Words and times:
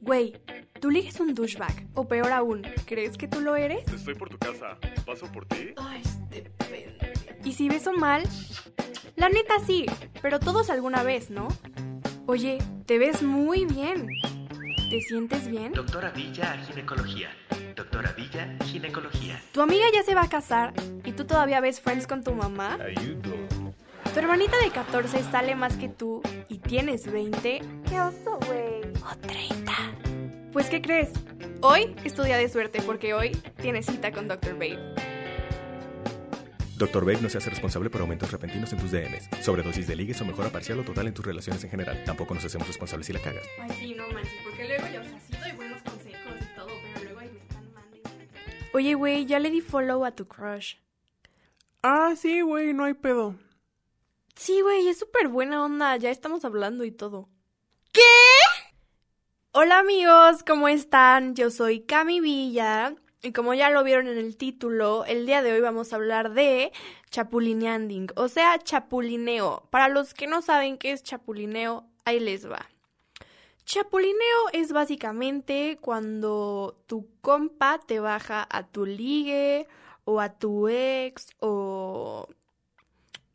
Güey, 0.00 0.32
tú 0.80 0.90
ligues 0.90 1.20
un 1.20 1.34
douchebag. 1.34 1.86
O 1.94 2.08
peor 2.08 2.32
aún, 2.32 2.62
¿crees 2.86 3.18
que 3.18 3.28
tú 3.28 3.40
lo 3.40 3.56
eres? 3.56 3.86
Estoy 3.92 4.14
por 4.14 4.28
tu 4.30 4.38
casa. 4.38 4.78
¿Paso 5.04 5.30
por 5.30 5.46
ti? 5.46 5.74
Ay, 5.76 6.02
depende. 6.30 7.12
¿Y 7.44 7.52
si 7.52 7.68
beso 7.68 7.92
mal? 7.92 8.22
La 9.16 9.28
neta 9.28 9.54
sí, 9.66 9.86
pero 10.22 10.40
todos 10.40 10.70
alguna 10.70 11.02
vez, 11.02 11.30
¿no? 11.30 11.48
Oye, 12.26 12.58
te 12.86 12.98
ves 12.98 13.22
muy 13.22 13.66
bien. 13.66 14.08
¿Te 14.90 15.00
sientes 15.02 15.46
bien? 15.48 15.72
Doctora 15.72 16.10
Villa, 16.10 16.56
ginecología. 16.66 17.28
Doctora 17.76 18.12
Villa, 18.12 18.56
ginecología. 18.64 19.40
Tu 19.52 19.60
amiga 19.60 19.84
ya 19.92 20.02
se 20.02 20.14
va 20.14 20.22
a 20.22 20.28
casar 20.28 20.72
y 21.04 21.12
tú 21.12 21.24
todavía 21.26 21.60
ves 21.60 21.80
Friends 21.80 22.06
con 22.06 22.24
tu 22.24 22.34
mamá. 22.34 22.78
Ayudo. 22.80 23.59
Tu 24.12 24.18
hermanita 24.18 24.56
de 24.64 24.70
14 24.70 25.22
sale 25.22 25.54
más 25.54 25.76
que 25.76 25.88
tú 25.88 26.20
y 26.48 26.58
tienes 26.58 27.10
20. 27.10 27.62
¡Qué 27.88 28.00
oso, 28.00 28.40
güey! 28.46 28.82
O 29.04 29.16
30. 29.20 29.72
Pues, 30.52 30.68
¿qué 30.68 30.82
crees? 30.82 31.10
Hoy 31.62 31.94
es 32.02 32.14
tu 32.14 32.24
día 32.24 32.36
de 32.36 32.48
suerte 32.48 32.82
porque 32.82 33.14
hoy 33.14 33.30
tienes 33.62 33.86
cita 33.86 34.10
con 34.10 34.26
Dr. 34.26 34.54
Babe. 34.54 34.94
Dr. 36.76 37.04
Babe 37.04 37.20
no 37.20 37.28
se 37.28 37.38
hace 37.38 37.50
responsable 37.50 37.88
por 37.88 38.00
aumentos 38.00 38.32
repentinos 38.32 38.72
en 38.72 38.80
tus 38.80 38.90
DMs, 38.90 39.28
sobredosis 39.42 39.86
de 39.86 39.94
ligues 39.94 40.20
o 40.22 40.24
mejora 40.24 40.48
parcial 40.50 40.80
o 40.80 40.82
total 40.82 41.06
en 41.06 41.14
tus 41.14 41.24
relaciones 41.24 41.62
en 41.62 41.70
general. 41.70 42.02
Tampoco 42.04 42.34
nos 42.34 42.44
hacemos 42.44 42.66
responsables 42.66 43.06
si 43.06 43.12
la 43.12 43.20
cagas. 43.20 43.46
Ay, 43.60 43.70
sí, 43.78 43.94
no 43.94 44.08
manches, 44.08 44.32
porque 44.42 44.66
luego 44.66 44.86
yo, 44.92 45.02
o 45.02 45.04
sea, 45.04 45.20
sí 45.20 45.34
doy 45.40 45.52
buenos 45.52 45.82
consejos 45.82 46.32
y 46.40 46.56
todo, 46.56 46.68
pero 46.94 47.04
luego 47.04 47.20
ahí 47.20 47.30
me 47.32 47.38
están 47.38 47.72
mandando. 47.74 48.10
Oye, 48.72 48.94
güey, 48.94 49.26
ya 49.26 49.38
le 49.38 49.50
di 49.50 49.60
follow 49.60 50.04
a 50.04 50.10
tu 50.10 50.26
crush. 50.26 50.76
Ah, 51.82 52.14
sí, 52.16 52.40
güey, 52.40 52.72
no 52.72 52.84
hay 52.84 52.94
pedo. 52.94 53.36
Sí, 54.42 54.62
güey, 54.62 54.88
es 54.88 54.98
súper 54.98 55.28
buena 55.28 55.62
onda, 55.62 55.98
ya 55.98 56.10
estamos 56.10 56.46
hablando 56.46 56.84
y 56.84 56.90
todo. 56.90 57.28
¿Qué? 57.92 58.00
Hola 59.52 59.80
amigos, 59.80 60.42
¿cómo 60.46 60.66
están? 60.68 61.34
Yo 61.34 61.50
soy 61.50 61.80
Cami 61.80 62.20
Villa 62.20 62.94
y 63.20 63.32
como 63.32 63.52
ya 63.52 63.68
lo 63.68 63.84
vieron 63.84 64.08
en 64.08 64.16
el 64.16 64.38
título, 64.38 65.04
el 65.04 65.26
día 65.26 65.42
de 65.42 65.52
hoy 65.52 65.60
vamos 65.60 65.92
a 65.92 65.96
hablar 65.96 66.32
de 66.32 66.72
chapulineanding, 67.10 68.12
o 68.16 68.28
sea, 68.28 68.58
chapulineo. 68.58 69.68
Para 69.68 69.88
los 69.88 70.14
que 70.14 70.26
no 70.26 70.40
saben 70.40 70.78
qué 70.78 70.92
es 70.92 71.02
chapulineo, 71.02 71.84
ahí 72.06 72.18
les 72.18 72.50
va. 72.50 72.66
Chapulineo 73.66 74.48
es 74.54 74.72
básicamente 74.72 75.76
cuando 75.82 76.82
tu 76.86 77.10
compa 77.20 77.78
te 77.78 78.00
baja 78.00 78.48
a 78.50 78.66
tu 78.66 78.86
ligue 78.86 79.68
o 80.04 80.18
a 80.18 80.38
tu 80.38 80.66
ex 80.66 81.26
o 81.40 82.26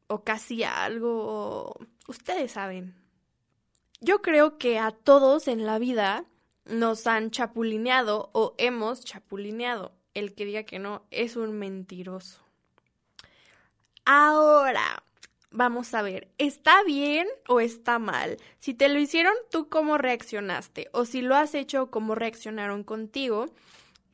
o 0.08 0.23
casi 0.23 0.64
algo, 0.64 1.75
ustedes 2.08 2.53
saben. 2.53 2.95
Yo 4.02 4.22
creo 4.22 4.58
que 4.58 4.78
a 4.78 4.92
todos 4.92 5.48
en 5.48 5.66
la 5.66 5.80
vida 5.80 6.25
nos 6.66 7.08
han 7.08 7.31
chapulineado 7.31 8.30
o 8.33 8.56
hemos 8.58 9.03
chapulineado. 9.03 9.94
El 10.14 10.33
que 10.33 10.45
diga 10.45 10.64
que 10.64 10.80
no 10.80 11.06
es 11.11 11.36
un 11.36 11.58
mentiroso. 11.59 12.42
Ahora, 14.06 15.03
vamos 15.52 15.94
a 15.94 16.02
ver, 16.02 16.30
¿está 16.38 16.83
bien 16.83 17.28
o 17.48 17.59
está 17.59 18.00
mal? 18.00 18.38
Si 18.59 18.73
te 18.73 18.88
lo 18.88 19.00
hicieron, 19.00 19.33
¿tú 19.52 19.67
cómo 19.67 19.98
reaccionaste? 19.98 20.89
O 20.94 21.06
si 21.06 21.22
lo 21.22 21.36
has 21.36 21.56
hecho, 21.56 21.89
¿cómo 21.89 22.16
reaccionaron 22.16 22.83
contigo? 22.83 23.48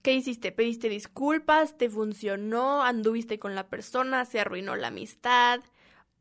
¿Qué 0.01 0.13
hiciste? 0.13 0.51
¿Pediste 0.51 0.89
disculpas? 0.89 1.77
¿Te 1.77 1.89
funcionó? 1.89 2.83
¿Anduviste 2.83 3.37
con 3.37 3.53
la 3.53 3.67
persona? 3.67 4.25
¿Se 4.25 4.39
arruinó 4.39 4.75
la 4.75 4.87
amistad? 4.87 5.61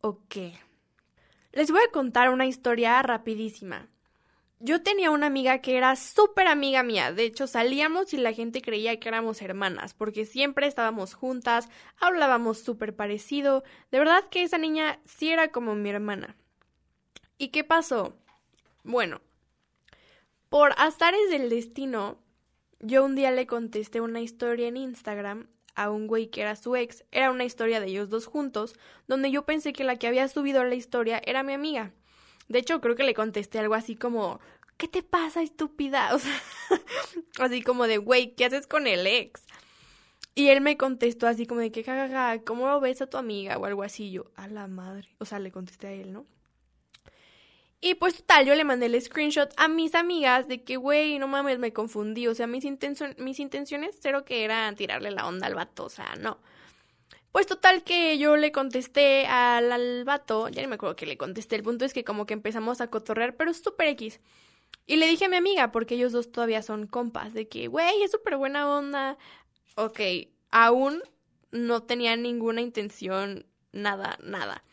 ¿O 0.03 0.19
qué? 0.29 0.55
Les 1.53 1.71
voy 1.71 1.81
a 1.87 1.93
contar 1.93 2.31
una 2.31 2.47
historia 2.47 3.03
rapidísima. 3.03 3.89
Yo 4.59 4.83
tenía 4.83 5.11
una 5.11 5.27
amiga 5.27 5.61
que 5.61 5.77
era 5.77 5.97
súper 5.97 6.47
amiga 6.47 6.83
mía. 6.83 7.13
De 7.13 7.25
hecho, 7.25 7.47
salíamos 7.47 8.13
y 8.15 8.19
la 8.19 8.33
gente 8.33 8.63
creía 8.63 8.99
que 9.01 9.09
éramos 9.09 9.43
hermanas, 9.43 9.95
porque 9.95 10.27
siempre 10.27 10.67
estábamos 10.67 11.15
juntas, 11.15 11.69
hablábamos 11.99 12.59
súper 12.59 12.95
parecido. 12.95 13.65
De 13.91 13.99
verdad 13.99 14.29
que 14.31 14.43
esa 14.43 14.59
niña 14.59 15.01
sí 15.05 15.31
era 15.31 15.49
como 15.49 15.75
mi 15.75 15.91
hermana. 15.91 16.37
¿Y 17.37 17.49
qué 17.49 17.65
pasó? 17.65 18.17
Bueno, 18.85 19.21
por 20.49 20.73
azares 20.79 21.31
del 21.31 21.49
destino, 21.49 22.19
yo 22.81 23.05
un 23.05 23.15
día 23.15 23.31
le 23.31 23.47
contesté 23.47 24.01
una 24.01 24.21
historia 24.21 24.69
en 24.69 24.77
Instagram 24.77 25.49
a 25.75 25.91
un 25.91 26.07
güey 26.07 26.29
que 26.29 26.43
era 26.43 26.57
su 26.57 26.77
ex. 26.77 27.05
Era 27.11 27.31
una 27.31 27.45
historia 27.45 27.81
de 27.81 27.87
ellos 27.89 28.11
dos 28.11 28.27
juntos, 28.27 28.75
donde 29.09 29.31
yo 29.31 29.45
pensé 29.45 29.73
que 29.73 29.85
la 29.85 29.97
que 29.97 30.07
había 30.07 30.29
subido 30.29 30.65
la 30.65 30.75
historia 30.75 31.21
era 31.25 31.43
mi 31.43 31.53
amiga. 31.53 31.93
De 32.49 32.59
hecho, 32.59 32.81
creo 32.81 32.97
que 32.97 33.05
le 33.05 33.15
contesté 33.15 33.59
algo 33.59 33.75
así 33.75 33.97
como, 33.97 34.41
¿qué 34.77 34.89
te 34.89 35.03
pasa, 35.03 35.43
estúpida? 35.43 36.11
O 36.15 36.19
sea, 36.19 36.41
así 37.39 37.63
como 37.63 37.87
de, 37.87 37.99
güey, 37.99 38.35
¿qué 38.35 38.45
haces 38.47 38.67
con 38.67 38.87
el 38.87 39.07
ex? 39.07 39.45
Y 40.35 40.49
él 40.49 40.61
me 40.61 40.77
contestó 40.77 41.27
así 41.27 41.47
como 41.47 41.61
de 41.61 41.71
que, 41.73 41.85
jajaja, 41.85 42.43
¿cómo 42.45 42.81
ves 42.81 43.03
a 43.03 43.07
tu 43.07 43.17
amiga? 43.17 43.59
O 43.59 43.65
algo 43.67 43.83
así. 43.83 44.11
Yo, 44.11 44.31
a 44.37 44.49
la 44.49 44.69
madre. 44.69 45.09
O 45.19 45.25
sea, 45.25 45.39
le 45.39 45.51
contesté 45.51 45.89
a 45.89 45.93
él, 45.93 46.13
¿no? 46.13 46.27
Y 47.83 47.95
pues 47.95 48.17
total, 48.17 48.45
yo 48.45 48.55
le 48.55 48.65
mandé 48.65 48.87
el 48.87 49.01
screenshot 49.01 49.53
a 49.57 49.67
mis 49.69 49.95
amigas 49.95 50.49
de 50.49 50.63
que, 50.63 50.77
güey, 50.77 51.19
no 51.19 51.29
mames, 51.29 51.59
me 51.59 51.73
confundí. 51.73 52.27
O 52.27 52.35
sea, 52.35 52.47
mis, 52.47 52.65
mis 53.17 53.41
intenciones 53.41 53.97
cero 54.01 54.25
que 54.25 54.45
eran 54.45 54.77
tirarle 54.77 55.11
la 55.11 55.27
onda 55.27 55.47
al 55.47 55.55
vato, 55.55 55.85
o 55.85 55.89
sea, 55.89 56.15
no. 56.21 56.39
Pues 57.33 57.47
total 57.47 57.85
que 57.85 58.19
yo 58.19 58.37
le 58.37 58.53
contesté 58.53 59.27
al, 59.27 59.71
al 59.73 60.05
vato, 60.05 60.49
ya 60.49 60.63
no 60.63 60.69
me 60.69 60.75
acuerdo 60.75 60.97
que 60.97 61.07
le 61.07 61.17
contesté, 61.17 61.57
el 61.57 61.63
punto 61.63 61.85
es 61.85 61.95
que 61.95 62.05
como 62.05 62.27
que 62.27 62.35
empezamos 62.35 62.81
a 62.81 62.89
cotorrear, 62.89 63.37
pero 63.37 63.55
súper 63.55 63.89
X. 63.89 64.21
Y 64.87 64.97
le 64.97 65.07
dije 65.07 65.27
a 65.27 65.29
mi 65.29 65.37
amiga, 65.37 65.71
porque 65.73 65.95
ellos 65.95 66.13
dos 66.13 66.33
todavía 66.33 66.63
son 66.63 66.87
compas, 66.87 67.33
de 67.33 67.49
que, 67.49 67.69
güey, 67.69 68.03
es 68.03 68.11
súper 68.11 68.37
buena 68.37 68.69
onda. 68.69 69.17
Ok, 69.77 70.01
aún 70.51 71.03
no 71.53 71.83
tenía 71.85 72.17
ninguna 72.17 72.61
intención, 72.61 73.47
nada, 73.73 74.19
nada. 74.23 74.65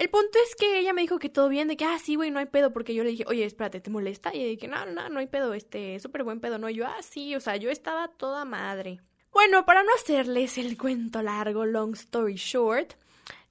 El 0.00 0.08
punto 0.08 0.38
es 0.42 0.56
que 0.56 0.78
ella 0.78 0.94
me 0.94 1.02
dijo 1.02 1.18
que 1.18 1.28
todo 1.28 1.50
bien, 1.50 1.68
de 1.68 1.76
que, 1.76 1.84
ah, 1.84 1.98
sí, 1.98 2.14
güey, 2.14 2.30
no 2.30 2.38
hay 2.38 2.46
pedo, 2.46 2.72
porque 2.72 2.94
yo 2.94 3.04
le 3.04 3.10
dije, 3.10 3.24
oye, 3.26 3.44
espérate, 3.44 3.82
¿te 3.82 3.90
molesta? 3.90 4.34
Y 4.34 4.38
ella 4.38 4.48
dije, 4.48 4.66
no, 4.66 4.86
no, 4.86 5.10
no 5.10 5.20
hay 5.20 5.26
pedo, 5.26 5.52
este, 5.52 6.00
súper 6.00 6.24
buen 6.24 6.40
pedo, 6.40 6.56
¿no? 6.56 6.70
Y 6.70 6.76
yo, 6.76 6.86
ah, 6.86 7.02
sí, 7.02 7.34
o 7.36 7.40
sea, 7.40 7.56
yo 7.56 7.68
estaba 7.68 8.08
toda 8.08 8.46
madre. 8.46 9.02
Bueno, 9.30 9.66
para 9.66 9.82
no 9.82 9.90
hacerles 9.94 10.56
el 10.56 10.78
cuento 10.78 11.20
largo, 11.20 11.66
long 11.66 11.92
story 11.92 12.36
short, 12.36 12.94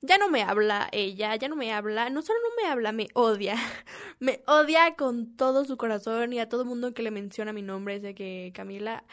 ya 0.01 0.17
no 0.17 0.27
me 0.27 0.41
habla 0.41 0.89
ella, 0.91 1.35
ya 1.35 1.49
no 1.49 1.55
me 1.55 1.71
habla, 1.71 2.09
no 2.09 2.23
solo 2.23 2.39
no 2.39 2.63
me 2.63 2.67
habla, 2.67 2.93
me 2.93 3.09
odia. 3.13 3.55
Me 4.17 4.41
odia 4.47 4.95
con 4.95 5.37
todo 5.37 5.65
su 5.65 5.77
corazón 5.77 6.33
y 6.33 6.39
a 6.39 6.49
todo 6.49 6.65
mundo 6.65 6.95
que 6.95 7.03
le 7.03 7.11
menciona 7.11 7.53
mi 7.53 7.61
nombre 7.61 7.97
es 7.97 8.01
de 8.01 8.15
que 8.15 8.51
Camila 8.55 9.03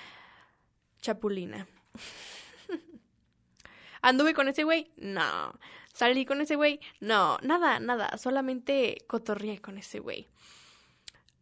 Chapulina. 1.03 1.69
¿Anduve 4.01 4.33
con 4.33 4.49
ese 4.49 4.65
güey? 4.65 4.91
No. 4.97 5.53
¿Salí 5.97 6.27
con 6.27 6.43
ese 6.43 6.57
güey? 6.57 6.79
No, 7.01 7.39
nada, 7.41 7.81
nada. 7.81 8.19
Solamente 8.19 8.99
cotorreé 9.07 9.63
con 9.63 9.79
ese 9.79 9.99
güey. 9.99 10.29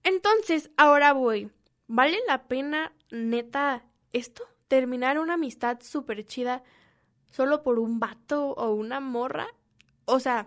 Entonces, 0.04 0.70
ahora 0.76 1.12
voy. 1.12 1.50
¿Vale 1.88 2.20
la 2.28 2.44
pena, 2.44 2.92
neta, 3.10 3.84
esto? 4.12 4.44
¿Terminar 4.68 5.18
una 5.18 5.34
amistad 5.34 5.80
súper 5.82 6.24
chida 6.24 6.62
solo 7.32 7.64
por 7.64 7.80
un 7.80 7.98
vato 7.98 8.50
o 8.50 8.72
una 8.74 9.00
morra? 9.00 9.48
O 10.04 10.20
sea, 10.20 10.46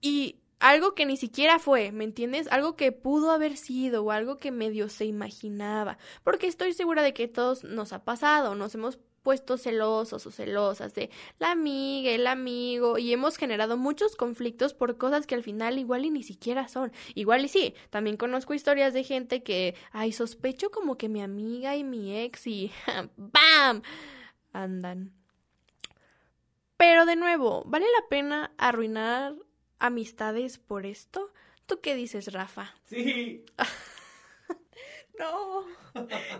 y 0.00 0.40
algo 0.58 0.94
que 0.94 1.04
ni 1.04 1.18
siquiera 1.18 1.58
fue, 1.58 1.92
¿me 1.92 2.04
entiendes? 2.04 2.48
Algo 2.50 2.76
que 2.76 2.92
pudo 2.92 3.30
haber 3.30 3.58
sido 3.58 4.04
o 4.04 4.10
algo 4.10 4.38
que 4.38 4.52
medio 4.52 4.88
se 4.88 5.04
imaginaba. 5.04 5.98
Porque 6.24 6.46
estoy 6.46 6.72
segura 6.72 7.02
de 7.02 7.12
que 7.12 7.28
todos 7.28 7.62
nos 7.62 7.92
ha 7.92 8.04
pasado, 8.04 8.54
nos 8.54 8.74
hemos 8.74 8.98
puesto 9.28 9.58
celosos 9.58 10.26
o 10.26 10.30
celosas 10.30 10.94
de 10.94 11.10
la 11.38 11.50
amiga, 11.50 12.12
el 12.12 12.26
amigo, 12.26 12.96
y 12.96 13.12
hemos 13.12 13.36
generado 13.36 13.76
muchos 13.76 14.16
conflictos 14.16 14.72
por 14.72 14.96
cosas 14.96 15.26
que 15.26 15.34
al 15.34 15.42
final 15.42 15.78
igual 15.78 16.06
y 16.06 16.10
ni 16.10 16.22
siquiera 16.22 16.66
son. 16.66 16.92
Igual 17.14 17.44
y 17.44 17.48
sí, 17.48 17.74
también 17.90 18.16
conozco 18.16 18.54
historias 18.54 18.94
de 18.94 19.04
gente 19.04 19.42
que, 19.42 19.74
ay, 19.92 20.12
sospecho 20.12 20.70
como 20.70 20.96
que 20.96 21.10
mi 21.10 21.20
amiga 21.20 21.76
y 21.76 21.84
mi 21.84 22.18
ex 22.18 22.46
y 22.46 22.72
¡bam! 23.18 23.82
andan. 24.54 25.12
Pero 26.78 27.04
de 27.04 27.16
nuevo, 27.16 27.64
¿vale 27.66 27.84
la 27.84 28.08
pena 28.08 28.52
arruinar 28.56 29.34
amistades 29.78 30.56
por 30.56 30.86
esto? 30.86 31.34
¿Tú 31.66 31.82
qué 31.82 31.94
dices, 31.94 32.32
Rafa? 32.32 32.74
Sí. 32.84 33.44
No, 35.18 35.64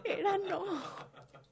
era 0.05 0.39
no. 0.39 0.65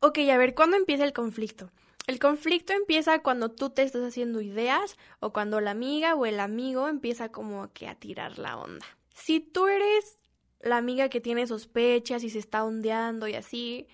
Ok, 0.00 0.18
a 0.32 0.36
ver, 0.38 0.54
¿cuándo 0.54 0.76
empieza 0.76 1.04
el 1.04 1.12
conflicto? 1.12 1.70
El 2.06 2.20
conflicto 2.20 2.72
empieza 2.72 3.20
cuando 3.20 3.50
tú 3.50 3.70
te 3.70 3.82
estás 3.82 4.02
haciendo 4.02 4.40
ideas 4.40 4.96
o 5.20 5.32
cuando 5.32 5.60
la 5.60 5.72
amiga 5.72 6.14
o 6.14 6.24
el 6.24 6.40
amigo 6.40 6.88
empieza 6.88 7.30
como 7.30 7.72
que 7.72 7.88
a 7.88 7.96
tirar 7.96 8.38
la 8.38 8.56
onda. 8.56 8.86
Si 9.12 9.40
tú 9.40 9.66
eres 9.66 10.18
la 10.60 10.76
amiga 10.76 11.08
que 11.08 11.20
tiene 11.20 11.46
sospechas 11.46 12.22
y 12.22 12.30
se 12.30 12.38
está 12.38 12.64
ondeando 12.64 13.26
y 13.26 13.34
así, 13.34 13.88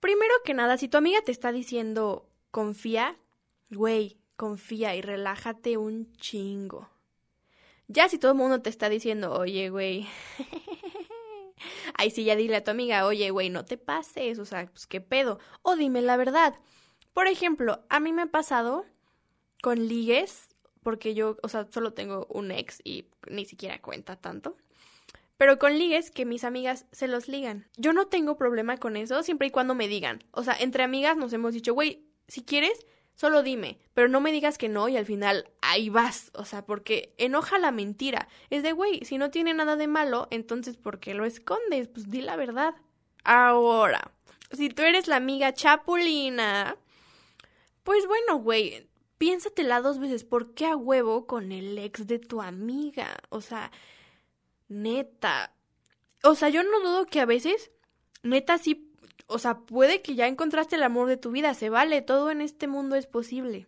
primero 0.00 0.34
que 0.44 0.52
nada, 0.52 0.76
si 0.76 0.88
tu 0.88 0.98
amiga 0.98 1.22
te 1.22 1.32
está 1.32 1.52
diciendo 1.52 2.28
confía, 2.50 3.16
güey, 3.70 4.18
confía 4.36 4.96
y 4.96 5.00
relájate 5.00 5.76
un 5.76 6.12
chingo. 6.14 6.88
Ya 7.86 8.08
si 8.08 8.18
todo 8.18 8.32
el 8.32 8.38
mundo 8.38 8.60
te 8.60 8.68
está 8.68 8.88
diciendo, 8.88 9.32
oye, 9.32 9.70
güey, 9.70 10.06
Ahí 11.94 12.10
sí 12.10 12.24
ya 12.24 12.36
dile 12.36 12.56
a 12.56 12.64
tu 12.64 12.70
amiga, 12.70 13.06
oye, 13.06 13.30
güey, 13.30 13.50
no 13.50 13.64
te 13.64 13.76
pases, 13.76 14.38
o 14.38 14.44
sea, 14.44 14.66
pues 14.66 14.86
qué 14.86 15.00
pedo. 15.00 15.38
O 15.62 15.76
dime 15.76 16.02
la 16.02 16.16
verdad. 16.16 16.54
Por 17.12 17.26
ejemplo, 17.26 17.84
a 17.88 18.00
mí 18.00 18.12
me 18.12 18.22
ha 18.22 18.26
pasado 18.26 18.86
con 19.62 19.88
ligues, 19.88 20.48
porque 20.82 21.14
yo, 21.14 21.36
o 21.42 21.48
sea, 21.48 21.66
solo 21.70 21.92
tengo 21.92 22.26
un 22.30 22.50
ex 22.50 22.80
y 22.84 23.06
ni 23.28 23.44
siquiera 23.44 23.80
cuenta 23.80 24.16
tanto. 24.16 24.56
Pero 25.36 25.58
con 25.58 25.78
ligues 25.78 26.10
que 26.10 26.24
mis 26.24 26.44
amigas 26.44 26.86
se 26.90 27.06
los 27.06 27.28
ligan. 27.28 27.68
Yo 27.76 27.92
no 27.92 28.08
tengo 28.08 28.36
problema 28.36 28.76
con 28.76 28.96
eso 28.96 29.22
siempre 29.22 29.46
y 29.46 29.50
cuando 29.50 29.74
me 29.74 29.86
digan. 29.86 30.24
O 30.32 30.42
sea, 30.42 30.56
entre 30.58 30.82
amigas 30.82 31.16
nos 31.16 31.32
hemos 31.32 31.54
dicho, 31.54 31.74
güey, 31.74 32.08
si 32.26 32.42
quieres, 32.42 32.86
solo 33.18 33.42
dime, 33.42 33.80
pero 33.94 34.06
no 34.06 34.20
me 34.20 34.30
digas 34.30 34.58
que 34.58 34.68
no 34.68 34.88
y 34.88 34.96
al 34.96 35.04
final 35.04 35.50
ahí 35.60 35.88
vas. 35.88 36.30
O 36.34 36.44
sea, 36.44 36.64
porque 36.64 37.14
enoja 37.18 37.58
la 37.58 37.72
mentira. 37.72 38.28
Es 38.48 38.62
de, 38.62 38.70
güey, 38.70 39.04
si 39.04 39.18
no 39.18 39.32
tiene 39.32 39.52
nada 39.54 39.74
de 39.74 39.88
malo, 39.88 40.28
entonces 40.30 40.76
¿por 40.76 41.00
qué 41.00 41.14
lo 41.14 41.24
escondes? 41.24 41.88
Pues 41.88 42.08
di 42.08 42.22
la 42.22 42.36
verdad. 42.36 42.76
Ahora, 43.24 44.12
si 44.52 44.68
tú 44.68 44.82
eres 44.82 45.08
la 45.08 45.16
amiga 45.16 45.52
chapulina, 45.52 46.76
pues 47.82 48.06
bueno, 48.06 48.36
güey, 48.36 48.88
piénsatela 49.18 49.80
dos 49.80 49.98
veces. 49.98 50.22
¿Por 50.22 50.54
qué 50.54 50.66
a 50.66 50.76
huevo 50.76 51.26
con 51.26 51.50
el 51.50 51.76
ex 51.76 52.06
de 52.06 52.20
tu 52.20 52.40
amiga? 52.40 53.16
O 53.30 53.40
sea, 53.40 53.72
neta. 54.68 55.52
O 56.22 56.36
sea, 56.36 56.50
yo 56.50 56.62
no 56.62 56.78
dudo 56.78 57.06
que 57.06 57.20
a 57.20 57.26
veces, 57.26 57.72
neta, 58.22 58.58
sí, 58.58 58.87
o 59.26 59.38
sea, 59.38 59.58
puede 59.60 60.02
que 60.02 60.14
ya 60.14 60.26
encontraste 60.26 60.76
el 60.76 60.82
amor 60.82 61.08
de 61.08 61.16
tu 61.16 61.30
vida, 61.30 61.54
se 61.54 61.70
vale, 61.70 62.02
todo 62.02 62.30
en 62.30 62.40
este 62.40 62.66
mundo 62.66 62.96
es 62.96 63.06
posible. 63.06 63.66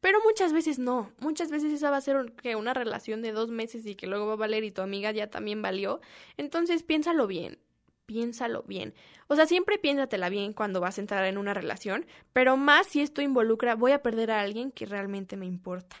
Pero 0.00 0.18
muchas 0.24 0.52
veces 0.52 0.78
no, 0.78 1.12
muchas 1.18 1.50
veces 1.50 1.72
esa 1.72 1.90
va 1.90 1.98
a 1.98 2.00
ser 2.00 2.32
que 2.32 2.56
una 2.56 2.72
relación 2.72 3.20
de 3.20 3.32
dos 3.32 3.50
meses 3.50 3.84
y 3.84 3.94
que 3.94 4.06
luego 4.06 4.26
va 4.26 4.32
a 4.32 4.36
valer 4.36 4.64
y 4.64 4.70
tu 4.70 4.80
amiga 4.80 5.12
ya 5.12 5.28
también 5.28 5.60
valió. 5.60 6.00
Entonces 6.38 6.82
piénsalo 6.82 7.26
bien, 7.26 7.58
piénsalo 8.06 8.62
bien. 8.62 8.94
O 9.28 9.36
sea, 9.36 9.46
siempre 9.46 9.78
piénsatela 9.78 10.30
bien 10.30 10.54
cuando 10.54 10.80
vas 10.80 10.96
a 10.96 11.02
entrar 11.02 11.24
en 11.26 11.36
una 11.36 11.52
relación, 11.52 12.06
pero 12.32 12.56
más 12.56 12.86
si 12.86 13.02
esto 13.02 13.20
involucra 13.20 13.74
voy 13.74 13.92
a 13.92 14.02
perder 14.02 14.30
a 14.30 14.40
alguien 14.40 14.72
que 14.72 14.86
realmente 14.86 15.36
me 15.36 15.46
importa. 15.46 15.96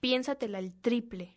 Piénsatela 0.00 0.60
el 0.60 0.72
triple. 0.72 1.36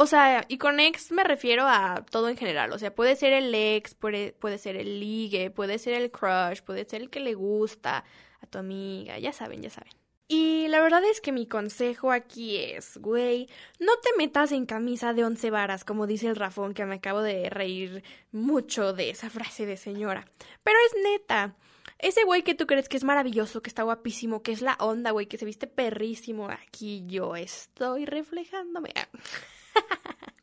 O 0.00 0.06
sea, 0.06 0.44
y 0.46 0.58
con 0.58 0.78
ex 0.78 1.10
me 1.10 1.24
refiero 1.24 1.64
a 1.66 2.04
todo 2.08 2.28
en 2.28 2.36
general. 2.36 2.72
O 2.72 2.78
sea, 2.78 2.94
puede 2.94 3.16
ser 3.16 3.32
el 3.32 3.52
ex, 3.52 3.96
puede, 3.96 4.32
puede 4.32 4.56
ser 4.56 4.76
el 4.76 5.00
ligue, 5.00 5.50
puede 5.50 5.76
ser 5.78 5.94
el 5.94 6.12
crush, 6.12 6.62
puede 6.62 6.84
ser 6.84 7.02
el 7.02 7.10
que 7.10 7.18
le 7.18 7.34
gusta 7.34 8.04
a 8.40 8.46
tu 8.46 8.58
amiga. 8.58 9.18
Ya 9.18 9.32
saben, 9.32 9.60
ya 9.60 9.70
saben. 9.70 9.92
Y 10.28 10.68
la 10.68 10.80
verdad 10.80 11.02
es 11.04 11.20
que 11.20 11.32
mi 11.32 11.48
consejo 11.48 12.12
aquí 12.12 12.58
es, 12.58 12.98
güey, 12.98 13.48
no 13.80 13.92
te 13.98 14.10
metas 14.16 14.52
en 14.52 14.66
camisa 14.66 15.14
de 15.14 15.24
once 15.24 15.50
varas, 15.50 15.84
como 15.84 16.06
dice 16.06 16.28
el 16.28 16.36
Rafón, 16.36 16.74
que 16.74 16.84
me 16.84 16.94
acabo 16.94 17.20
de 17.20 17.50
reír 17.50 18.04
mucho 18.30 18.92
de 18.92 19.10
esa 19.10 19.30
frase 19.30 19.66
de 19.66 19.76
señora. 19.76 20.28
Pero 20.62 20.78
es 20.86 21.02
neta. 21.02 21.56
Ese 21.98 22.22
güey 22.22 22.44
que 22.44 22.54
tú 22.54 22.68
crees 22.68 22.88
que 22.88 22.98
es 22.98 23.02
maravilloso, 23.02 23.62
que 23.62 23.68
está 23.68 23.82
guapísimo, 23.82 24.44
que 24.44 24.52
es 24.52 24.62
la 24.62 24.76
onda, 24.78 25.10
güey, 25.10 25.26
que 25.26 25.38
se 25.38 25.44
viste 25.44 25.66
perrísimo, 25.66 26.48
aquí 26.48 27.02
yo 27.08 27.34
estoy 27.34 28.06
reflejándome. 28.06 28.92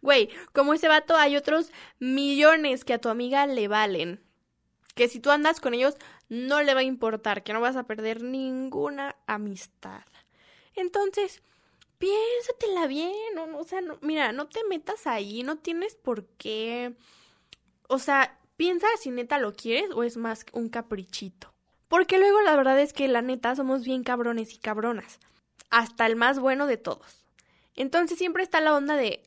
Güey, 0.00 0.30
como 0.52 0.74
ese 0.74 0.88
vato 0.88 1.16
hay 1.16 1.36
otros 1.36 1.72
millones 1.98 2.84
que 2.84 2.94
a 2.94 3.00
tu 3.00 3.08
amiga 3.08 3.46
le 3.46 3.68
valen. 3.68 4.20
Que 4.94 5.08
si 5.08 5.20
tú 5.20 5.30
andas 5.30 5.60
con 5.60 5.74
ellos 5.74 5.96
no 6.28 6.62
le 6.62 6.74
va 6.74 6.80
a 6.80 6.84
importar, 6.84 7.42
que 7.42 7.52
no 7.52 7.60
vas 7.60 7.76
a 7.76 7.86
perder 7.86 8.22
ninguna 8.22 9.16
amistad. 9.26 10.02
Entonces, 10.74 11.42
piénsatela 11.98 12.86
bien, 12.86 13.38
o, 13.56 13.64
sea, 13.64 13.80
mira, 14.00 14.32
no 14.32 14.46
te 14.46 14.62
metas 14.64 15.06
ahí, 15.06 15.42
no 15.42 15.56
tienes 15.56 15.96
por 15.96 16.26
qué. 16.38 16.94
O 17.88 17.98
sea, 17.98 18.38
piensa 18.56 18.86
si 19.00 19.10
neta 19.10 19.38
lo 19.38 19.54
quieres 19.54 19.90
o 19.92 20.02
es 20.02 20.16
más 20.16 20.46
un 20.52 20.68
caprichito. 20.68 21.52
Porque 21.88 22.18
luego 22.18 22.40
la 22.42 22.54
verdad 22.54 22.78
es 22.78 22.92
que 22.92 23.08
la 23.08 23.22
neta 23.22 23.56
somos 23.56 23.84
bien 23.84 24.04
cabrones 24.04 24.52
y 24.54 24.58
cabronas. 24.58 25.18
Hasta 25.70 26.06
el 26.06 26.16
más 26.16 26.38
bueno 26.38 26.66
de 26.66 26.76
todos. 26.76 27.17
Entonces 27.78 28.18
siempre 28.18 28.42
está 28.42 28.60
la 28.60 28.74
onda 28.74 28.96
de 28.96 29.22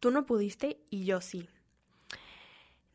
tú 0.00 0.10
no 0.10 0.26
pudiste 0.26 0.80
y 0.90 1.04
yo 1.04 1.20
sí. 1.20 1.48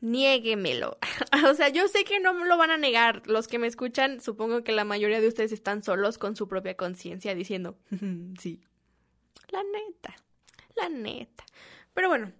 Niéguemelo. 0.02 0.98
o 1.50 1.54
sea, 1.54 1.70
yo 1.70 1.88
sé 1.88 2.04
que 2.04 2.20
no 2.20 2.34
me 2.34 2.46
lo 2.46 2.58
van 2.58 2.70
a 2.70 2.76
negar. 2.76 3.22
Los 3.26 3.48
que 3.48 3.58
me 3.58 3.66
escuchan, 3.66 4.20
supongo 4.20 4.62
que 4.62 4.72
la 4.72 4.84
mayoría 4.84 5.22
de 5.22 5.28
ustedes 5.28 5.52
están 5.52 5.82
solos 5.82 6.18
con 6.18 6.36
su 6.36 6.48
propia 6.48 6.76
conciencia 6.76 7.34
diciendo, 7.34 7.78
sí. 8.38 8.60
La 9.48 9.62
neta, 9.62 10.14
la 10.76 10.90
neta. 10.90 11.44
Pero 11.94 12.08
bueno, 12.08 12.32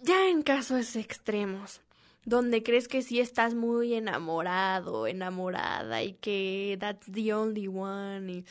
ya 0.00 0.28
en 0.28 0.42
casos 0.42 0.94
extremos, 0.94 1.80
donde 2.24 2.62
crees 2.62 2.86
que 2.86 3.02
sí 3.02 3.18
estás 3.18 3.54
muy 3.54 3.94
enamorado, 3.94 5.08
enamorada 5.08 6.04
y 6.04 6.12
que 6.14 6.76
that's 6.78 7.10
the 7.12 7.34
only 7.34 7.66
one 7.66 8.32
y 8.32 8.44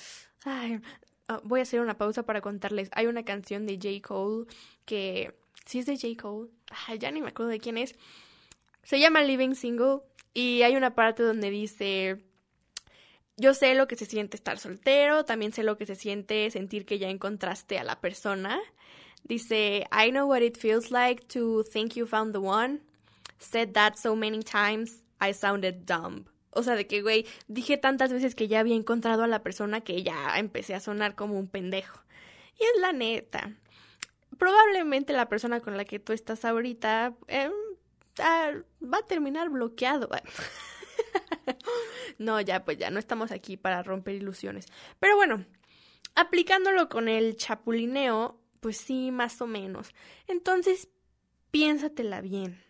ay, 0.44 0.82
Ah, 1.28 1.42
voy 1.44 1.60
a 1.60 1.64
hacer 1.64 1.80
una 1.82 1.98
pausa 1.98 2.24
para 2.24 2.42
contarles. 2.42 2.90
Hay 2.94 3.08
una 3.08 3.24
canción 3.24 3.66
de 3.66 3.76
J. 3.76 4.08
Cole 4.08 4.46
que. 4.86 5.34
Sí 5.66 5.80
es 5.80 5.86
de 5.86 5.98
J. 5.98 6.22
Cole. 6.22 6.50
ya 7.00 7.12
ni 7.12 7.22
me 7.22 7.30
acuerdo 7.30 7.50
de 7.52 7.60
quién 7.60 7.78
es. 7.78 7.96
Se 8.84 9.00
llama 9.00 9.22
Living 9.22 9.56
Single. 9.56 10.02
Y 10.34 10.62
hay 10.62 10.76
una 10.76 10.96
parte 10.96 11.24
donde 11.24 11.50
dice. 11.50 12.24
Yo 13.38 13.54
sé 13.54 13.74
lo 13.76 13.88
que 13.88 13.96
se 13.96 14.06
siente 14.06 14.38
estar 14.38 14.60
soltero. 14.60 15.26
También 15.26 15.52
sé 15.52 15.64
lo 15.64 15.78
que 15.78 15.86
se 15.86 15.96
siente 15.96 16.50
sentir 16.52 16.86
que 16.86 17.00
ya 17.00 17.10
encontraste 17.10 17.80
a 17.80 17.84
la 17.84 18.00
persona. 18.00 18.62
Dice, 19.24 19.88
I 19.92 20.12
know 20.12 20.28
what 20.28 20.42
it 20.42 20.58
feels 20.58 20.92
like 20.92 21.28
to 21.30 21.64
think 21.64 21.96
you 21.96 22.06
found 22.06 22.34
the 22.34 22.40
one. 22.40 22.82
Said 23.40 23.74
that 23.74 23.98
so 23.98 24.16
many 24.16 24.44
times, 24.44 25.02
I 25.20 25.34
sounded 25.34 25.86
dumb. 25.86 26.26
O 26.56 26.64
sea, 26.64 26.76
de 26.76 26.88
que, 26.88 27.02
güey, 27.02 27.28
dije 27.48 27.78
tantas 27.78 28.14
veces 28.14 28.34
que 28.34 28.48
ya 28.48 28.62
había 28.62 28.76
encontrado 28.76 29.24
a 29.24 29.28
la 29.28 29.44
persona 29.44 29.82
que 29.82 30.02
ya 30.04 30.38
empecé 30.38 30.74
a 30.74 30.80
sonar 30.80 31.14
como 31.14 31.38
un 31.38 31.50
pendejo. 31.50 32.00
Y 32.58 32.64
es 32.64 32.82
la 32.82 32.94
neta. 32.94 33.52
Probablemente 34.38 35.12
la 35.12 35.28
persona 35.28 35.60
con 35.60 35.76
la 35.76 35.84
que 35.84 36.00
tú 36.00 36.14
estás 36.14 36.46
ahorita 36.46 37.14
em, 37.28 37.52
ah, 38.20 38.54
va 38.82 39.00
a 39.00 39.06
terminar 39.06 39.50
bloqueado. 39.50 40.10
no, 42.18 42.40
ya, 42.40 42.64
pues 42.64 42.78
ya 42.78 42.90
no 42.90 43.00
estamos 43.00 43.32
aquí 43.32 43.58
para 43.58 43.84
romper 43.84 44.16
ilusiones. 44.16 44.68
Pero 45.00 45.18
bueno, 45.18 45.46
aplicándolo 46.16 46.88
con 46.88 47.10
el 47.10 47.36
chapulineo, 47.36 48.40
pues 48.62 48.78
sí, 48.78 49.12
más 49.12 49.42
o 49.42 49.48
menos. 49.48 49.94
Entonces, 50.28 50.88
piénsatela 51.52 52.22
bien. 52.22 52.64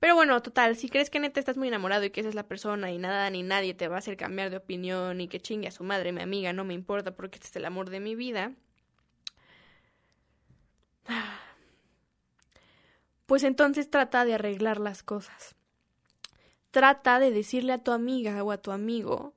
Pero 0.00 0.14
bueno, 0.14 0.40
total, 0.40 0.76
si 0.76 0.88
crees 0.88 1.10
que 1.10 1.20
neta 1.20 1.40
estás 1.40 1.58
muy 1.58 1.68
enamorado 1.68 2.04
y 2.04 2.10
que 2.10 2.20
esa 2.20 2.30
es 2.30 2.34
la 2.34 2.48
persona 2.48 2.90
y 2.90 2.96
nada 2.96 3.28
ni 3.28 3.42
nadie 3.42 3.74
te 3.74 3.86
va 3.86 3.96
a 3.96 3.98
hacer 3.98 4.16
cambiar 4.16 4.48
de 4.48 4.56
opinión 4.56 5.20
y 5.20 5.28
que 5.28 5.40
chingue 5.40 5.68
a 5.68 5.72
su 5.72 5.84
madre, 5.84 6.10
mi 6.10 6.22
amiga, 6.22 6.54
no 6.54 6.64
me 6.64 6.72
importa 6.72 7.14
porque 7.14 7.36
este 7.36 7.48
es 7.48 7.56
el 7.56 7.66
amor 7.66 7.90
de 7.90 8.00
mi 8.00 8.14
vida. 8.16 8.52
Pues 13.26 13.44
entonces 13.44 13.88
trata 13.88 14.24
de 14.24 14.34
arreglar 14.34 14.80
las 14.80 15.04
cosas. 15.04 15.54
Trata 16.72 17.20
de 17.20 17.30
decirle 17.30 17.72
a 17.72 17.78
tu 17.78 17.92
amiga 17.92 18.42
o 18.42 18.50
a 18.50 18.58
tu 18.58 18.72
amigo 18.72 19.34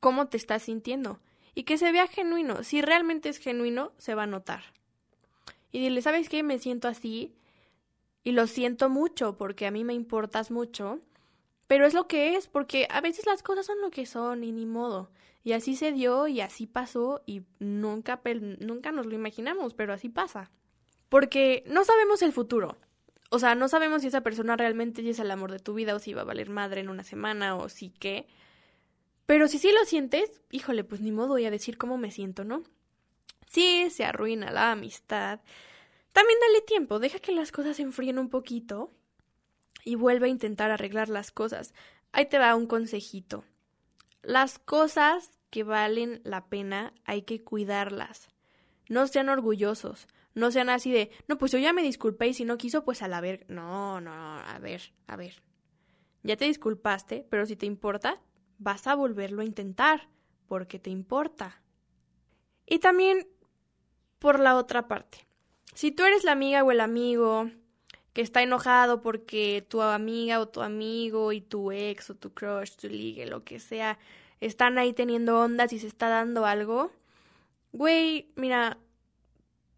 cómo 0.00 0.26
te 0.28 0.36
estás 0.36 0.64
sintiendo 0.64 1.18
y 1.54 1.62
que 1.62 1.78
se 1.78 1.92
vea 1.92 2.08
genuino. 2.08 2.62
Si 2.62 2.82
realmente 2.82 3.30
es 3.30 3.38
genuino, 3.38 3.92
se 3.96 4.14
va 4.14 4.24
a 4.24 4.26
notar. 4.26 4.64
Y 5.72 5.80
dile, 5.80 6.02
¿sabes 6.02 6.28
qué? 6.28 6.42
Me 6.42 6.58
siento 6.58 6.88
así 6.88 7.34
y 8.26 8.32
lo 8.32 8.48
siento 8.48 8.90
mucho 8.90 9.36
porque 9.36 9.68
a 9.68 9.70
mí 9.70 9.84
me 9.84 9.94
importas 9.94 10.50
mucho, 10.50 10.98
pero 11.68 11.86
es 11.86 11.94
lo 11.94 12.08
que 12.08 12.34
es, 12.34 12.48
porque 12.48 12.88
a 12.90 13.00
veces 13.00 13.24
las 13.24 13.44
cosas 13.44 13.66
son 13.66 13.80
lo 13.80 13.92
que 13.92 14.04
son 14.04 14.42
y 14.42 14.50
ni 14.50 14.66
modo. 14.66 15.12
Y 15.44 15.52
así 15.52 15.76
se 15.76 15.92
dio 15.92 16.26
y 16.26 16.40
así 16.40 16.66
pasó 16.66 17.22
y 17.24 17.42
nunca, 17.60 18.20
nunca 18.58 18.90
nos 18.90 19.06
lo 19.06 19.14
imaginamos, 19.14 19.74
pero 19.74 19.92
así 19.92 20.08
pasa. 20.08 20.50
Porque 21.08 21.62
no 21.68 21.84
sabemos 21.84 22.20
el 22.20 22.32
futuro. 22.32 22.76
O 23.30 23.38
sea, 23.38 23.54
no 23.54 23.68
sabemos 23.68 24.02
si 24.02 24.08
esa 24.08 24.22
persona 24.22 24.56
realmente 24.56 25.08
es 25.08 25.20
el 25.20 25.30
amor 25.30 25.52
de 25.52 25.60
tu 25.60 25.74
vida 25.74 25.94
o 25.94 26.00
si 26.00 26.12
va 26.12 26.22
a 26.22 26.24
valer 26.24 26.50
madre 26.50 26.80
en 26.80 26.88
una 26.88 27.04
semana 27.04 27.54
o 27.54 27.68
si 27.68 27.90
qué. 27.90 28.26
Pero 29.26 29.46
si 29.46 29.60
sí 29.60 29.70
lo 29.70 29.84
sientes, 29.84 30.42
híjole, 30.50 30.82
pues 30.82 31.00
ni 31.00 31.12
modo 31.12 31.28
voy 31.28 31.44
a 31.44 31.52
decir 31.52 31.78
cómo 31.78 31.96
me 31.96 32.10
siento, 32.10 32.42
¿no? 32.42 32.64
Sí, 33.46 33.88
se 33.90 34.04
arruina 34.04 34.50
la 34.50 34.72
amistad, 34.72 35.38
también 36.16 36.38
dale 36.40 36.62
tiempo, 36.62 36.98
deja 36.98 37.18
que 37.18 37.30
las 37.30 37.52
cosas 37.52 37.76
se 37.76 37.82
enfríen 37.82 38.18
un 38.18 38.30
poquito 38.30 38.90
y 39.84 39.96
vuelve 39.96 40.28
a 40.28 40.30
intentar 40.30 40.70
arreglar 40.70 41.10
las 41.10 41.30
cosas. 41.30 41.74
Ahí 42.10 42.24
te 42.24 42.38
va 42.38 42.54
un 42.54 42.66
consejito. 42.66 43.44
Las 44.22 44.58
cosas 44.58 45.38
que 45.50 45.62
valen 45.62 46.22
la 46.24 46.46
pena 46.46 46.94
hay 47.04 47.20
que 47.24 47.44
cuidarlas. 47.44 48.30
No 48.88 49.06
sean 49.08 49.28
orgullosos, 49.28 50.08
no 50.32 50.50
sean 50.50 50.70
así 50.70 50.90
de, 50.90 51.10
no, 51.28 51.36
pues 51.36 51.52
yo 51.52 51.58
ya 51.58 51.74
me 51.74 51.82
disculpé 51.82 52.28
y 52.28 52.32
si 52.32 52.46
no 52.46 52.56
quiso, 52.56 52.82
pues 52.82 53.02
a 53.02 53.08
la 53.08 53.20
ver. 53.20 53.44
No, 53.50 54.00
no, 54.00 54.10
a 54.10 54.58
ver, 54.58 54.94
a 55.06 55.16
ver. 55.16 55.42
Ya 56.22 56.38
te 56.38 56.46
disculpaste, 56.46 57.26
pero 57.28 57.44
si 57.44 57.56
te 57.56 57.66
importa, 57.66 58.22
vas 58.56 58.86
a 58.86 58.94
volverlo 58.94 59.42
a 59.42 59.44
intentar, 59.44 60.08
porque 60.46 60.78
te 60.78 60.88
importa. 60.88 61.60
Y 62.64 62.78
también 62.78 63.28
por 64.18 64.40
la 64.40 64.56
otra 64.56 64.88
parte. 64.88 65.25
Si 65.76 65.92
tú 65.92 66.04
eres 66.04 66.24
la 66.24 66.32
amiga 66.32 66.64
o 66.64 66.70
el 66.70 66.80
amigo 66.80 67.50
que 68.14 68.22
está 68.22 68.42
enojado 68.42 69.02
porque 69.02 69.62
tu 69.68 69.82
amiga 69.82 70.40
o 70.40 70.48
tu 70.48 70.62
amigo 70.62 71.32
y 71.32 71.42
tu 71.42 71.70
ex 71.70 72.08
o 72.08 72.14
tu 72.14 72.32
crush, 72.32 72.76
tu 72.76 72.88
ligue, 72.88 73.26
lo 73.26 73.44
que 73.44 73.60
sea, 73.60 73.98
están 74.40 74.78
ahí 74.78 74.94
teniendo 74.94 75.38
ondas 75.38 75.74
y 75.74 75.78
se 75.78 75.86
está 75.86 76.08
dando 76.08 76.46
algo. 76.46 76.92
Güey, 77.72 78.32
mira, 78.36 78.78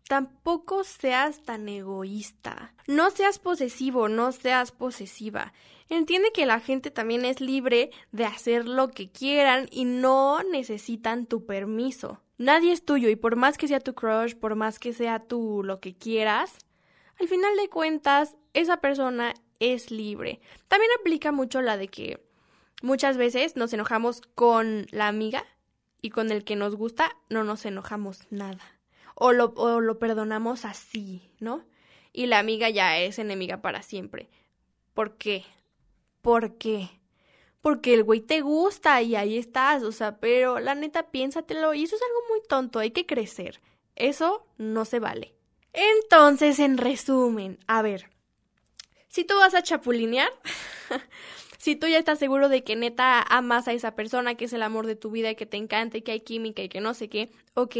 tampoco 0.06 0.84
seas 0.84 1.42
tan 1.42 1.68
egoísta. 1.68 2.74
No 2.86 3.10
seas 3.10 3.40
posesivo, 3.40 4.08
no 4.08 4.30
seas 4.30 4.70
posesiva. 4.70 5.52
Entiende 5.88 6.30
que 6.30 6.46
la 6.46 6.60
gente 6.60 6.92
también 6.92 7.24
es 7.24 7.40
libre 7.40 7.90
de 8.12 8.24
hacer 8.24 8.68
lo 8.68 8.92
que 8.92 9.10
quieran 9.10 9.66
y 9.72 9.84
no 9.84 10.44
necesitan 10.44 11.26
tu 11.26 11.44
permiso. 11.44 12.20
Nadie 12.38 12.72
es 12.72 12.84
tuyo 12.84 13.08
y 13.08 13.16
por 13.16 13.34
más 13.34 13.58
que 13.58 13.66
sea 13.66 13.80
tu 13.80 13.94
crush, 13.94 14.34
por 14.36 14.54
más 14.54 14.78
que 14.78 14.92
sea 14.92 15.18
tú 15.18 15.62
lo 15.64 15.80
que 15.80 15.96
quieras, 15.96 16.56
al 17.20 17.26
final 17.26 17.56
de 17.56 17.68
cuentas 17.68 18.36
esa 18.54 18.78
persona 18.78 19.34
es 19.58 19.90
libre. 19.90 20.40
También 20.68 20.90
aplica 21.00 21.32
mucho 21.32 21.60
la 21.62 21.76
de 21.76 21.88
que 21.88 22.24
muchas 22.80 23.16
veces 23.16 23.56
nos 23.56 23.72
enojamos 23.72 24.20
con 24.36 24.86
la 24.90 25.08
amiga 25.08 25.44
y 26.00 26.10
con 26.10 26.30
el 26.30 26.44
que 26.44 26.54
nos 26.54 26.76
gusta 26.76 27.16
no 27.28 27.42
nos 27.42 27.66
enojamos 27.66 28.20
nada. 28.30 28.62
O 29.16 29.32
lo, 29.32 29.46
o 29.56 29.80
lo 29.80 29.98
perdonamos 29.98 30.64
así, 30.64 31.32
¿no? 31.40 31.64
Y 32.12 32.26
la 32.26 32.38
amiga 32.38 32.70
ya 32.70 32.98
es 32.98 33.18
enemiga 33.18 33.60
para 33.62 33.82
siempre. 33.82 34.30
¿Por 34.94 35.16
qué? 35.16 35.44
¿Por 36.22 36.56
qué? 36.56 36.88
Porque 37.60 37.94
el 37.94 38.04
güey 38.04 38.20
te 38.20 38.40
gusta 38.40 39.02
y 39.02 39.16
ahí 39.16 39.36
estás, 39.36 39.82
o 39.82 39.92
sea, 39.92 40.18
pero 40.18 40.60
la 40.60 40.74
neta 40.74 41.10
piénsatelo 41.10 41.74
y 41.74 41.84
eso 41.84 41.96
es 41.96 42.02
algo 42.02 42.20
muy 42.30 42.40
tonto, 42.48 42.78
hay 42.78 42.92
que 42.92 43.06
crecer. 43.06 43.60
Eso 43.96 44.46
no 44.58 44.84
se 44.84 45.00
vale. 45.00 45.34
Entonces, 45.72 46.58
en 46.60 46.78
resumen, 46.78 47.58
a 47.66 47.82
ver, 47.82 48.10
si 49.08 49.24
tú 49.24 49.34
vas 49.36 49.54
a 49.54 49.62
chapulinear, 49.62 50.30
si 51.58 51.76
tú 51.76 51.86
ya 51.88 51.98
estás 51.98 52.18
seguro 52.18 52.48
de 52.48 52.62
que 52.62 52.76
neta 52.76 53.22
amas 53.22 53.68
a 53.68 53.72
esa 53.72 53.94
persona, 53.94 54.36
que 54.36 54.44
es 54.44 54.52
el 54.52 54.62
amor 54.62 54.86
de 54.86 54.96
tu 54.96 55.10
vida 55.10 55.34
que 55.34 55.46
te 55.46 55.56
encanta 55.56 55.98
y 55.98 56.02
que 56.02 56.12
hay 56.12 56.20
química 56.20 56.62
y 56.62 56.68
que 56.68 56.80
no 56.80 56.94
sé 56.94 57.08
qué, 57.08 57.30
ok, 57.54 57.76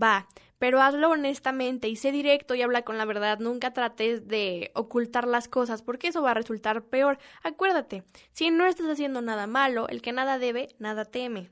va, 0.00 0.28
pero 0.58 0.80
hazlo 0.80 1.10
honestamente 1.10 1.88
y 1.88 1.96
sé 1.96 2.12
directo 2.12 2.54
y 2.54 2.62
habla 2.62 2.82
con 2.82 2.98
la 2.98 3.04
verdad, 3.04 3.38
nunca 3.38 3.72
trates 3.72 4.26
de 4.26 4.70
ocultar 4.74 5.26
las 5.26 5.48
cosas 5.48 5.82
porque 5.82 6.08
eso 6.08 6.22
va 6.22 6.32
a 6.32 6.34
resultar 6.34 6.84
peor. 6.84 7.18
Acuérdate, 7.42 8.04
si 8.32 8.50
no 8.50 8.66
estás 8.66 8.88
haciendo 8.88 9.22
nada 9.22 9.46
malo, 9.46 9.88
el 9.88 10.02
que 10.02 10.12
nada 10.12 10.38
debe, 10.38 10.68
nada 10.78 11.04
teme. 11.04 11.50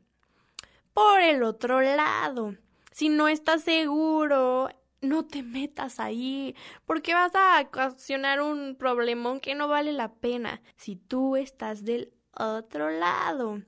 Por 0.93 1.21
el 1.21 1.43
otro 1.43 1.81
lado, 1.81 2.55
si 2.93 3.09
no 3.09 3.29
estás 3.29 3.63
seguro, 3.63 4.69
no 5.01 5.27
te 5.27 5.43
metas 5.43 6.01
ahí, 6.01 6.55
porque 6.87 7.15
vas 7.15 7.35
a 7.35 7.61
ocasionar 7.61 8.41
un 8.41 8.77
problemón 8.77 9.41
que 9.41 9.55
no 9.55 9.69
vale 9.69 9.93
la 9.93 10.13
pena. 10.13 10.63
Si 10.77 10.97
tú 10.97 11.37
estás 11.37 11.85
del 11.85 12.13
otro 12.37 12.91
lado 12.91 13.63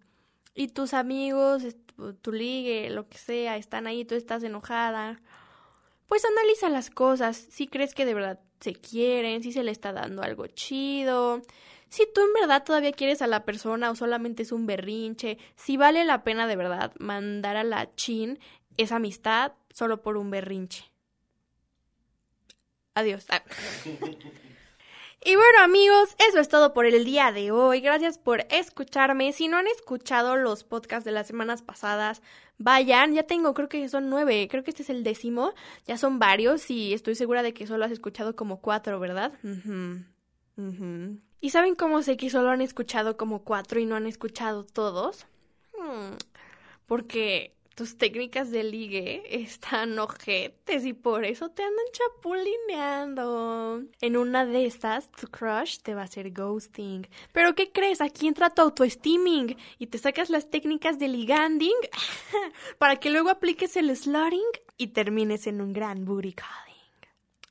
y 0.54 0.68
tus 0.68 0.94
amigos, 0.94 1.64
tu 2.20 2.32
ligue, 2.32 2.90
lo 2.90 3.08
que 3.08 3.18
sea, 3.18 3.56
están 3.56 3.86
ahí, 3.86 4.04
tú 4.04 4.14
estás 4.14 4.42
enojada, 4.42 5.20
pues 6.06 6.24
analiza 6.24 6.68
las 6.68 6.90
cosas, 6.90 7.36
si 7.36 7.66
crees 7.66 7.94
que 7.94 8.04
de 8.04 8.14
verdad 8.14 8.40
se 8.60 8.74
quieren, 8.74 9.42
si 9.42 9.52
se 9.52 9.62
le 9.62 9.70
está 9.70 9.92
dando 9.92 10.22
algo 10.22 10.46
chido, 10.46 11.42
si 11.88 12.06
tú 12.12 12.20
en 12.20 12.32
verdad 12.32 12.64
todavía 12.64 12.92
quieres 12.92 13.22
a 13.22 13.26
la 13.26 13.44
persona 13.44 13.90
o 13.90 13.96
solamente 13.96 14.42
es 14.42 14.52
un 14.52 14.66
berrinche, 14.66 15.38
si 15.56 15.76
vale 15.76 16.04
la 16.04 16.24
pena 16.24 16.46
de 16.46 16.56
verdad 16.56 16.92
mandar 16.98 17.56
a 17.56 17.64
la 17.64 17.94
chin 17.94 18.38
esa 18.76 18.96
amistad 18.96 19.52
solo 19.72 20.02
por 20.02 20.16
un 20.16 20.30
berrinche. 20.30 20.84
Adiós. 22.94 23.26
Y 25.28 25.34
bueno 25.34 25.58
amigos, 25.60 26.14
eso 26.28 26.38
es 26.38 26.48
todo 26.48 26.72
por 26.72 26.86
el 26.86 27.04
día 27.04 27.32
de 27.32 27.50
hoy. 27.50 27.80
Gracias 27.80 28.16
por 28.16 28.46
escucharme. 28.48 29.32
Si 29.32 29.48
no 29.48 29.56
han 29.56 29.66
escuchado 29.66 30.36
los 30.36 30.62
podcasts 30.62 31.04
de 31.04 31.10
las 31.10 31.26
semanas 31.26 31.62
pasadas, 31.62 32.22
vayan. 32.58 33.12
Ya 33.12 33.24
tengo, 33.24 33.52
creo 33.52 33.68
que 33.68 33.88
son 33.88 34.08
nueve. 34.08 34.46
Creo 34.48 34.62
que 34.62 34.70
este 34.70 34.84
es 34.84 34.88
el 34.90 35.02
décimo. 35.02 35.52
Ya 35.84 35.98
son 35.98 36.20
varios 36.20 36.70
y 36.70 36.94
estoy 36.94 37.16
segura 37.16 37.42
de 37.42 37.52
que 37.52 37.66
solo 37.66 37.84
has 37.84 37.90
escuchado 37.90 38.36
como 38.36 38.60
cuatro, 38.60 39.00
¿verdad? 39.00 39.32
¿Y 41.40 41.50
saben 41.50 41.74
cómo 41.74 42.02
sé 42.02 42.16
que 42.16 42.30
solo 42.30 42.50
han 42.50 42.60
escuchado 42.60 43.16
como 43.16 43.42
cuatro 43.42 43.80
y 43.80 43.84
no 43.84 43.96
han 43.96 44.06
escuchado 44.06 44.64
todos? 44.64 45.26
Hmm, 45.76 46.14
porque 46.86 47.55
tus 47.76 47.98
técnicas 47.98 48.50
de 48.50 48.64
ligue 48.64 49.22
están 49.42 49.98
ojetes 49.98 50.86
y 50.86 50.94
por 50.94 51.26
eso 51.26 51.50
te 51.50 51.62
andan 51.62 51.84
chapulineando. 51.92 53.82
En 54.00 54.16
una 54.16 54.46
de 54.46 54.64
estas, 54.64 55.10
tu 55.12 55.28
crush 55.28 55.80
te 55.82 55.94
va 55.94 56.00
a 56.00 56.04
hacer 56.04 56.32
ghosting. 56.32 57.06
Pero 57.32 57.54
¿qué 57.54 57.70
crees? 57.72 58.00
Aquí 58.00 58.28
entra 58.28 58.48
tu 58.48 58.62
autoestiming 58.62 59.58
y 59.78 59.88
te 59.88 59.98
sacas 59.98 60.30
las 60.30 60.48
técnicas 60.48 60.98
de 60.98 61.08
liganding 61.08 61.76
para 62.78 62.96
que 62.96 63.10
luego 63.10 63.28
apliques 63.28 63.76
el 63.76 63.94
slutting 63.94 64.40
y 64.78 64.88
termines 64.88 65.46
en 65.46 65.60
un 65.60 65.74
gran 65.74 66.06
booty 66.06 66.32
calling. 66.32 66.74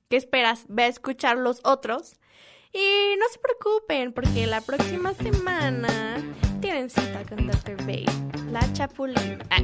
¿Qué 0.09 0.17
esperas? 0.17 0.65
Ve 0.67 0.85
a 0.85 0.87
escuchar 0.87 1.37
los 1.37 1.61
otros. 1.63 2.15
Y 2.73 3.15
no 3.19 3.25
se 3.31 3.37
preocupen 3.37 4.11
porque 4.11 4.47
la 4.47 4.61
próxima 4.61 5.13
semana 5.13 6.17
tienen 6.65 6.89
cita 6.89 7.23
con 7.29 7.45
Dr. 7.45 7.77
Babe, 7.85 8.05
la 8.51 8.59
chapulina. 8.73 9.37
Ah. 9.51 9.59